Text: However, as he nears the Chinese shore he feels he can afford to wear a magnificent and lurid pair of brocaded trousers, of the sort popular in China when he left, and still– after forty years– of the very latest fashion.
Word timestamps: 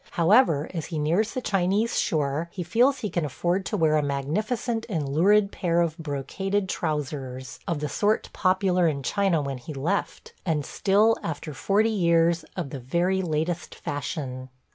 However, 0.13 0.67
as 0.73 0.87
he 0.87 0.97
nears 0.97 1.35
the 1.35 1.41
Chinese 1.43 1.99
shore 1.99 2.49
he 2.51 2.63
feels 2.63 2.97
he 3.01 3.09
can 3.11 3.23
afford 3.23 3.67
to 3.67 3.77
wear 3.77 3.97
a 3.97 4.01
magnificent 4.01 4.83
and 4.89 5.07
lurid 5.07 5.51
pair 5.51 5.79
of 5.79 5.95
brocaded 5.99 6.67
trousers, 6.67 7.59
of 7.67 7.81
the 7.81 7.87
sort 7.87 8.27
popular 8.33 8.87
in 8.87 9.03
China 9.03 9.43
when 9.43 9.59
he 9.59 9.75
left, 9.75 10.33
and 10.43 10.65
still– 10.65 11.17
after 11.21 11.53
forty 11.53 11.91
years– 11.91 12.43
of 12.57 12.71
the 12.71 12.79
very 12.79 13.21
latest 13.21 13.75
fashion. 13.75 14.49